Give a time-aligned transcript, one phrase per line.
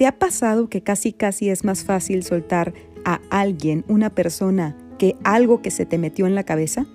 [0.00, 2.72] ¿Te ha pasado que casi casi es más fácil soltar
[3.04, 6.86] a alguien, una persona, que algo que se te metió en la cabeza?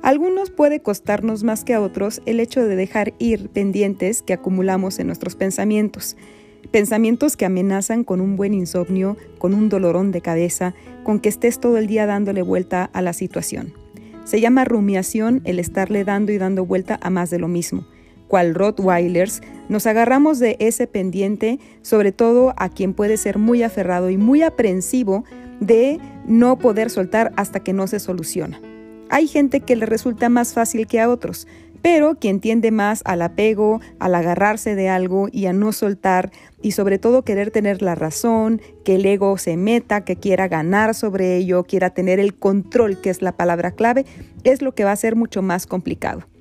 [0.00, 4.98] Algunos puede costarnos más que a otros el hecho de dejar ir pendientes que acumulamos
[4.98, 6.16] en nuestros pensamientos.
[6.70, 10.74] Pensamientos que amenazan con un buen insomnio, con un dolorón de cabeza,
[11.04, 13.74] con que estés todo el día dándole vuelta a la situación.
[14.24, 17.84] Se llama rumiación el estarle dando y dando vuelta a más de lo mismo.
[18.32, 24.08] Cual Rottweilers, nos agarramos de ese pendiente, sobre todo a quien puede ser muy aferrado
[24.08, 25.24] y muy aprensivo
[25.60, 28.58] de no poder soltar hasta que no se soluciona.
[29.10, 31.46] Hay gente que le resulta más fácil que a otros,
[31.82, 36.30] pero quien tiende más al apego, al agarrarse de algo y a no soltar
[36.62, 40.94] y sobre todo querer tener la razón, que el ego se meta, que quiera ganar
[40.94, 44.06] sobre ello, quiera tener el control, que es la palabra clave,
[44.42, 46.31] es lo que va a ser mucho más complicado.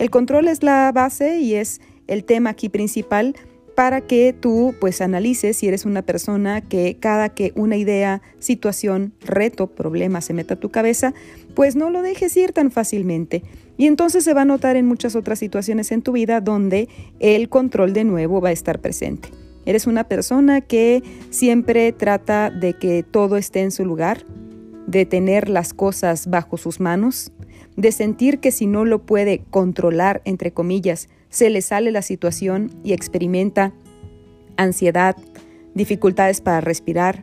[0.00, 3.36] El control es la base y es el tema aquí principal
[3.74, 9.12] para que tú pues analices si eres una persona que cada que una idea, situación,
[9.20, 11.12] reto, problema se meta a tu cabeza,
[11.54, 13.42] pues no lo dejes ir tan fácilmente.
[13.76, 17.50] Y entonces se va a notar en muchas otras situaciones en tu vida donde el
[17.50, 19.28] control de nuevo va a estar presente.
[19.66, 24.24] Eres una persona que siempre trata de que todo esté en su lugar,
[24.86, 27.32] de tener las cosas bajo sus manos,
[27.76, 32.70] de sentir que si no lo puede controlar, entre comillas, se le sale la situación
[32.82, 33.72] y experimenta
[34.56, 35.16] ansiedad,
[35.74, 37.22] dificultades para respirar,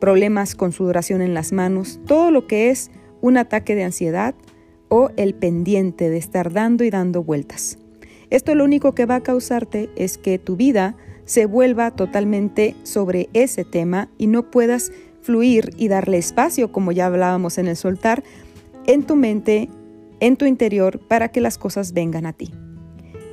[0.00, 4.34] problemas con sudoración en las manos, todo lo que es un ataque de ansiedad
[4.88, 7.78] o el pendiente de estar dando y dando vueltas.
[8.30, 13.28] Esto lo único que va a causarte es que tu vida se vuelva totalmente sobre
[13.32, 18.22] ese tema y no puedas fluir y darle espacio, como ya hablábamos en el soltar,
[18.86, 19.68] en tu mente,
[20.20, 22.52] en tu interior, para que las cosas vengan a ti.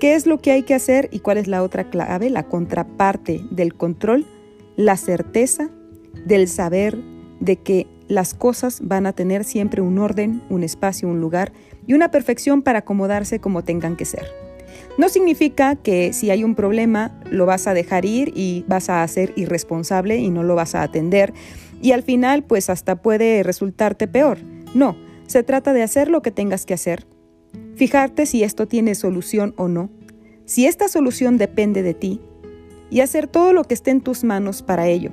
[0.00, 3.40] ¿Qué es lo que hay que hacer y cuál es la otra clave, la contraparte
[3.50, 4.26] del control?
[4.76, 5.70] La certeza
[6.24, 6.96] del saber
[7.40, 11.52] de que las cosas van a tener siempre un orden, un espacio, un lugar
[11.86, 14.26] y una perfección para acomodarse como tengan que ser.
[14.98, 19.06] No significa que si hay un problema lo vas a dejar ir y vas a
[19.08, 21.32] ser irresponsable y no lo vas a atender
[21.80, 24.38] y al final pues hasta puede resultarte peor.
[24.74, 24.96] No,
[25.28, 27.06] se trata de hacer lo que tengas que hacer,
[27.76, 29.90] fijarte si esto tiene solución o no,
[30.46, 32.20] si esta solución depende de ti,
[32.90, 35.12] y hacer todo lo que esté en tus manos para ello.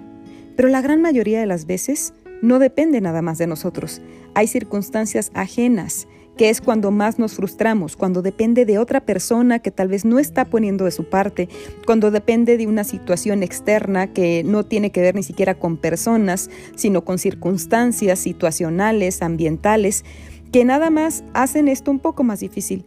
[0.56, 4.02] Pero la gran mayoría de las veces no depende nada más de nosotros.
[4.34, 6.08] Hay circunstancias ajenas,
[6.38, 10.20] que es cuando más nos frustramos, cuando depende de otra persona que tal vez no
[10.20, 11.50] está poniendo de su parte,
[11.86, 16.50] cuando depende de una situación externa que no tiene que ver ni siquiera con personas,
[16.76, 20.04] sino con circunstancias situacionales, ambientales
[20.52, 22.86] que nada más hacen esto un poco más difícil.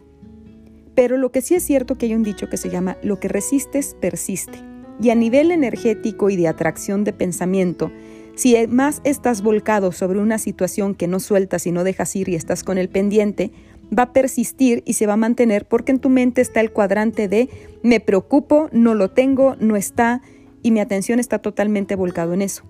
[0.95, 3.27] Pero lo que sí es cierto que hay un dicho que se llama lo que
[3.27, 4.59] resistes persiste.
[5.01, 7.91] Y a nivel energético y de atracción de pensamiento,
[8.39, 12.35] si más estás volcado sobre una situación que no sueltas y no dejas ir y
[12.35, 13.51] estás con el pendiente,
[13.97, 17.27] va a persistir y se va a mantener porque en tu mente está el cuadrante
[17.27, 17.49] de
[17.83, 20.21] me preocupo, no lo tengo, no está
[20.63, 22.63] y mi atención está totalmente volcado en eso.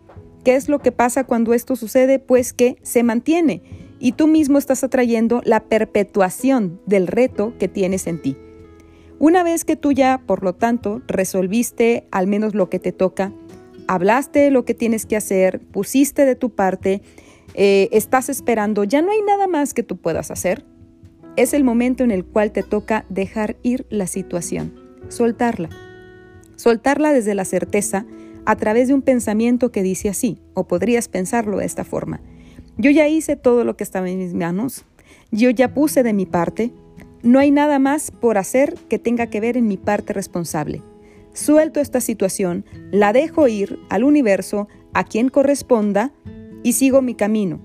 [0.44, 2.18] ¿Qué es lo que pasa cuando esto sucede?
[2.18, 3.62] Pues que se mantiene
[4.00, 8.36] y tú mismo estás atrayendo la perpetuación del reto que tienes en ti.
[9.20, 13.34] Una vez que tú ya, por lo tanto, resolviste al menos lo que te toca,
[13.90, 17.02] hablaste lo que tienes que hacer, pusiste de tu parte,
[17.56, 20.64] eh, estás esperando, ya no hay nada más que tú puedas hacer,
[21.36, 24.76] es el momento en el cual te toca dejar ir la situación,
[25.08, 25.70] soltarla.
[26.56, 28.06] Soltarla desde la certeza
[28.46, 32.22] a través de un pensamiento que dice así, o podrías pensarlo de esta forma.
[32.78, 34.86] Yo ya hice todo lo que estaba en mis manos,
[35.32, 36.72] yo ya puse de mi parte,
[37.24, 40.84] no hay nada más por hacer que tenga que ver en mi parte responsable.
[41.40, 46.12] Suelto esta situación, la dejo ir al universo, a quien corresponda,
[46.64, 47.62] y sigo mi camino.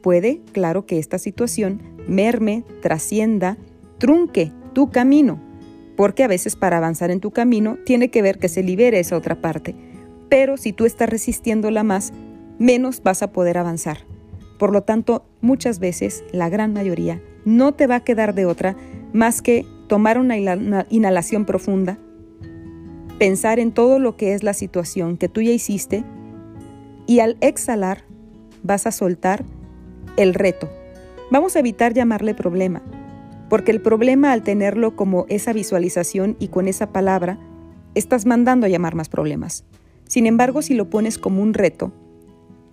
[0.00, 3.58] Puede, claro, que esta situación merme, trascienda,
[3.98, 5.38] trunque tu camino,
[5.94, 9.18] porque a veces para avanzar en tu camino tiene que ver que se libere esa
[9.18, 9.74] otra parte.
[10.30, 12.14] Pero si tú estás resistiéndola más,
[12.58, 13.98] menos vas a poder avanzar.
[14.58, 18.74] Por lo tanto, muchas veces, la gran mayoría, no te va a quedar de otra
[19.12, 20.38] más que tomar una
[20.88, 21.98] inhalación profunda,
[23.18, 26.04] pensar en todo lo que es la situación que tú ya hiciste
[27.06, 28.04] y al exhalar
[28.62, 29.44] vas a soltar
[30.16, 30.68] el reto.
[31.30, 32.82] Vamos a evitar llamarle problema,
[33.48, 37.38] porque el problema al tenerlo como esa visualización y con esa palabra,
[37.94, 39.64] estás mandando a llamar más problemas.
[40.06, 41.92] Sin embargo, si lo pones como un reto,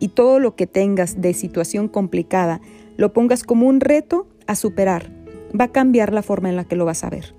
[0.03, 2.59] y todo lo que tengas de situación complicada
[2.97, 5.09] lo pongas como un reto a superar,
[5.57, 7.33] va a cambiar la forma en la que lo vas a ver.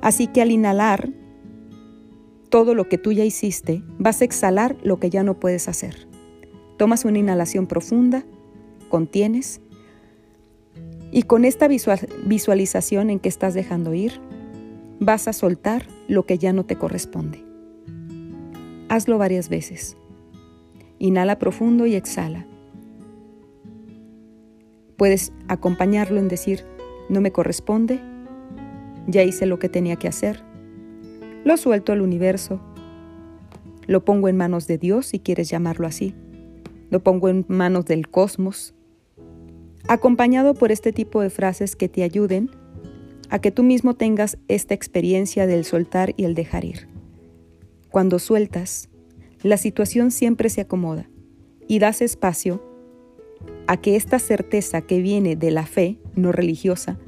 [0.00, 1.10] Así que al inhalar,
[2.52, 6.06] todo lo que tú ya hiciste, vas a exhalar lo que ya no puedes hacer.
[6.76, 8.26] Tomas una inhalación profunda,
[8.90, 9.62] contienes
[11.10, 14.20] y con esta visualización en que estás dejando ir,
[15.00, 17.42] vas a soltar lo que ya no te corresponde.
[18.90, 19.96] Hazlo varias veces.
[20.98, 22.46] Inhala profundo y exhala.
[24.98, 26.66] Puedes acompañarlo en decir,
[27.08, 27.98] no me corresponde,
[29.06, 30.51] ya hice lo que tenía que hacer,
[31.44, 32.60] lo suelto al universo,
[33.86, 36.14] lo pongo en manos de Dios si quieres llamarlo así,
[36.90, 38.74] lo pongo en manos del cosmos,
[39.88, 42.50] acompañado por este tipo de frases que te ayuden
[43.28, 46.88] a que tú mismo tengas esta experiencia del soltar y el dejar ir.
[47.90, 48.88] Cuando sueltas,
[49.42, 51.08] la situación siempre se acomoda
[51.66, 52.62] y das espacio
[53.66, 56.98] a que esta certeza que viene de la fe, no religiosa,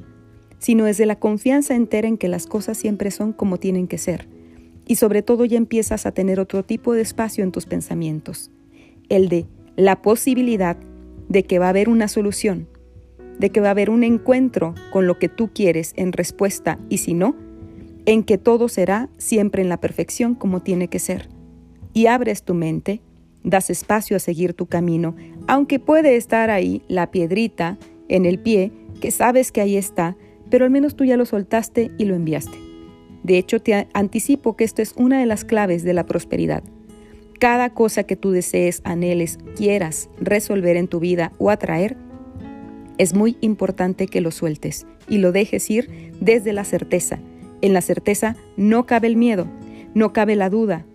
[0.59, 3.97] sino es de la confianza entera en que las cosas siempre son como tienen que
[3.97, 4.27] ser,
[4.87, 8.51] y sobre todo ya empiezas a tener otro tipo de espacio en tus pensamientos,
[9.09, 10.77] el de la posibilidad
[11.29, 12.67] de que va a haber una solución,
[13.39, 16.99] de que va a haber un encuentro con lo que tú quieres en respuesta y
[16.99, 17.35] si no,
[18.05, 21.27] en que todo será siempre en la perfección como tiene que ser.
[21.93, 23.01] Y abres tu mente,
[23.43, 25.15] das espacio a seguir tu camino,
[25.47, 28.71] aunque puede estar ahí la piedrita en el pie,
[29.01, 30.15] que sabes que ahí está,
[30.49, 32.57] pero al menos tú ya lo soltaste y lo enviaste.
[33.23, 36.63] De hecho, te anticipo que esto es una de las claves de la prosperidad.
[37.39, 41.97] Cada cosa que tú desees, anheles, quieras resolver en tu vida o atraer,
[42.97, 47.19] es muy importante que lo sueltes y lo dejes ir desde la certeza.
[47.61, 49.47] En la certeza no cabe el miedo,
[49.93, 50.85] no cabe la duda,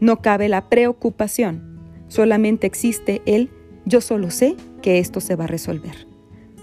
[0.00, 1.78] no cabe la preocupación.
[2.08, 3.50] Solamente existe el
[3.84, 6.05] yo solo sé que esto se va a resolver.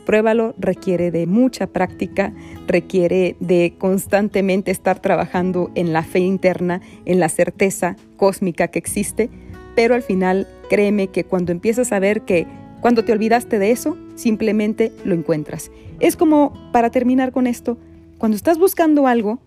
[0.05, 2.33] Pruébalo, requiere de mucha práctica,
[2.67, 9.29] requiere de constantemente estar trabajando en la fe interna, en la certeza cósmica que existe,
[9.75, 12.47] pero al final créeme que cuando empiezas a ver que
[12.81, 15.71] cuando te olvidaste de eso, simplemente lo encuentras.
[15.99, 17.77] Es como, para terminar con esto,
[18.17, 19.39] cuando estás buscando algo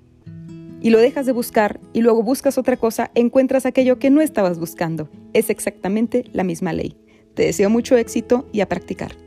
[0.81, 4.58] y lo dejas de buscar y luego buscas otra cosa, encuentras aquello que no estabas
[4.58, 5.11] buscando.
[5.32, 6.97] Es exactamente la misma ley.
[7.35, 9.25] Te deseo mucho éxito y a practicar.